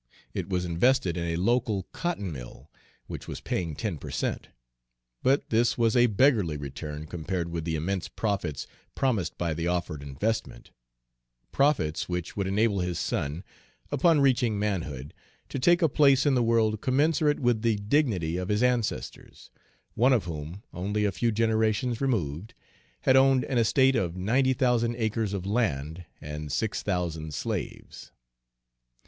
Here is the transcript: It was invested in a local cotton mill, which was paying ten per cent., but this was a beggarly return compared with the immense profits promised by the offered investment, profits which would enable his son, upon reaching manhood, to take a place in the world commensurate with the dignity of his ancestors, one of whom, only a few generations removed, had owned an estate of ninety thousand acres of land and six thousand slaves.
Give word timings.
It 0.33 0.49
was 0.49 0.65
invested 0.65 1.15
in 1.15 1.25
a 1.25 1.35
local 1.35 1.83
cotton 1.91 2.31
mill, 2.31 2.71
which 3.05 3.27
was 3.27 3.39
paying 3.39 3.75
ten 3.75 3.99
per 3.99 4.09
cent., 4.09 4.47
but 5.21 5.51
this 5.51 5.77
was 5.77 5.95
a 5.95 6.07
beggarly 6.07 6.57
return 6.57 7.05
compared 7.05 7.49
with 7.49 7.65
the 7.65 7.75
immense 7.75 8.07
profits 8.07 8.65
promised 8.95 9.37
by 9.37 9.53
the 9.53 9.67
offered 9.67 10.01
investment, 10.01 10.71
profits 11.51 12.09
which 12.09 12.35
would 12.35 12.47
enable 12.47 12.79
his 12.79 12.97
son, 12.97 13.43
upon 13.91 14.21
reaching 14.21 14.57
manhood, 14.57 15.13
to 15.49 15.59
take 15.59 15.83
a 15.83 15.87
place 15.87 16.25
in 16.25 16.33
the 16.33 16.41
world 16.41 16.81
commensurate 16.81 17.39
with 17.39 17.61
the 17.61 17.75
dignity 17.75 18.37
of 18.37 18.49
his 18.49 18.63
ancestors, 18.63 19.51
one 19.93 20.13
of 20.13 20.23
whom, 20.25 20.63
only 20.73 21.05
a 21.05 21.11
few 21.11 21.31
generations 21.31 22.01
removed, 22.01 22.55
had 23.01 23.15
owned 23.15 23.43
an 23.45 23.59
estate 23.59 23.95
of 23.95 24.17
ninety 24.17 24.53
thousand 24.53 24.95
acres 24.95 25.31
of 25.33 25.45
land 25.45 26.05
and 26.19 26.51
six 26.51 26.81
thousand 26.81 27.35
slaves. 27.35 28.11